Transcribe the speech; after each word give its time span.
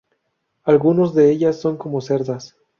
Algunos 0.63 1.13
de 1.13 1.29
ellas 1.29 1.61
son 1.61 1.77
como 1.77 2.01
cerdas. 2.01 2.55